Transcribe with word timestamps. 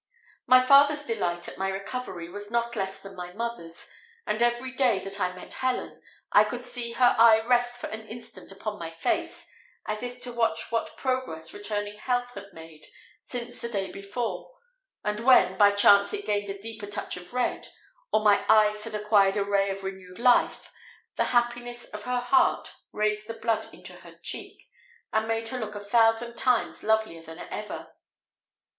My 0.47 0.59
father's 0.59 1.05
delight 1.05 1.47
at 1.47 1.59
my 1.59 1.69
recovery 1.69 2.27
was 2.27 2.49
not 2.49 2.75
less 2.75 2.99
than 3.03 3.15
my 3.15 3.33
mother's; 3.33 3.87
and 4.25 4.41
every 4.41 4.71
day 4.71 4.97
that 4.97 5.19
I 5.19 5.35
met 5.35 5.53
Helen, 5.53 6.01
I 6.31 6.43
could 6.43 6.61
see 6.63 6.93
her 6.93 7.15
eye 7.19 7.41
rest 7.41 7.79
for 7.79 7.85
an 7.85 8.07
instant 8.07 8.51
upon 8.51 8.79
my 8.79 8.89
face, 8.95 9.45
as 9.85 10.01
if 10.01 10.17
to 10.21 10.33
watch 10.33 10.71
what 10.71 10.97
progress 10.97 11.53
returning 11.53 11.99
health 11.99 12.31
had 12.33 12.51
made 12.51 12.87
since 13.21 13.61
the 13.61 13.69
day 13.69 13.91
before; 13.91 14.51
and 15.03 15.19
when, 15.19 15.55
by 15.55 15.71
chance 15.71 16.11
it 16.15 16.25
gained 16.25 16.49
a 16.49 16.59
deeper 16.59 16.87
touch 16.87 17.15
of 17.15 17.31
red, 17.31 17.67
or 18.11 18.21
my 18.23 18.43
eyes 18.49 18.83
had 18.85 18.95
acquired 18.95 19.37
a 19.37 19.43
ray 19.45 19.69
of 19.69 19.83
renewed 19.83 20.17
fire, 20.17 20.49
the 21.15 21.25
happiness 21.25 21.85
of 21.93 22.05
her 22.05 22.21
heart 22.21 22.71
raised 22.91 23.27
the 23.27 23.35
blood 23.35 23.71
into 23.71 23.93
her 23.97 24.17
cheek, 24.23 24.63
and 25.13 25.27
made 25.27 25.49
her 25.49 25.59
look 25.59 25.75
a 25.75 25.79
thousand 25.79 26.35
times 26.35 26.81
lovelier 26.81 27.21
than 27.21 27.37
ever. 27.37 27.93